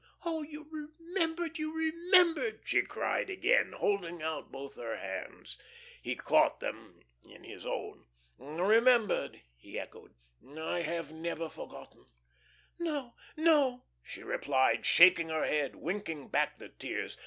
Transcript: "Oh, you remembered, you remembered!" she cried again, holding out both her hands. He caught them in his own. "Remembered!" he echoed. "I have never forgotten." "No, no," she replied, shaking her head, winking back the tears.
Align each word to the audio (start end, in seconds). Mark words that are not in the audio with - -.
"Oh, 0.25 0.41
you 0.41 0.67
remembered, 0.71 1.59
you 1.59 1.77
remembered!" 1.77 2.61
she 2.63 2.81
cried 2.81 3.29
again, 3.29 3.73
holding 3.73 4.19
out 4.23 4.51
both 4.51 4.75
her 4.77 4.95
hands. 4.97 5.59
He 6.01 6.15
caught 6.15 6.59
them 6.59 7.03
in 7.23 7.43
his 7.43 7.67
own. 7.67 8.07
"Remembered!" 8.39 9.43
he 9.53 9.79
echoed. 9.79 10.15
"I 10.57 10.81
have 10.81 11.11
never 11.13 11.47
forgotten." 11.49 12.07
"No, 12.79 13.13
no," 13.37 13.83
she 14.01 14.23
replied, 14.23 14.87
shaking 14.87 15.29
her 15.29 15.45
head, 15.45 15.75
winking 15.75 16.29
back 16.29 16.57
the 16.57 16.69
tears. 16.69 17.15